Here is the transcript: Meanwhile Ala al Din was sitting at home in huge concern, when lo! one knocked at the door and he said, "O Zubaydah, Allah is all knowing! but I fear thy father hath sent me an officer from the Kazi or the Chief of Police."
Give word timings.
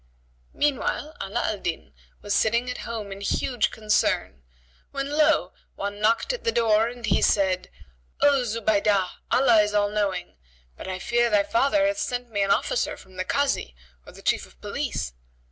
Meanwhile 0.55 1.15
Ala 1.21 1.43
al 1.51 1.59
Din 1.59 1.93
was 2.23 2.33
sitting 2.33 2.71
at 2.71 2.79
home 2.89 3.11
in 3.11 3.21
huge 3.21 3.69
concern, 3.69 4.41
when 4.89 5.11
lo! 5.11 5.53
one 5.75 5.99
knocked 6.01 6.33
at 6.33 6.43
the 6.43 6.51
door 6.51 6.87
and 6.87 7.05
he 7.05 7.21
said, 7.21 7.69
"O 8.19 8.41
Zubaydah, 8.43 9.11
Allah 9.29 9.61
is 9.61 9.75
all 9.75 9.91
knowing! 9.91 10.37
but 10.75 10.87
I 10.87 10.97
fear 10.97 11.29
thy 11.29 11.43
father 11.43 11.85
hath 11.85 11.99
sent 11.99 12.31
me 12.31 12.41
an 12.41 12.49
officer 12.49 12.97
from 12.97 13.17
the 13.17 13.23
Kazi 13.25 13.75
or 14.03 14.11
the 14.11 14.23
Chief 14.23 14.47
of 14.47 14.59
Police." 14.59 15.13